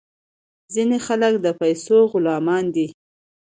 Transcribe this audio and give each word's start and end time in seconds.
ځینې 0.73 0.97
خلک 1.05 1.33
د 1.39 1.47
پیسو 1.59 1.97
غلامان 2.11 2.65
دي. 2.75 2.87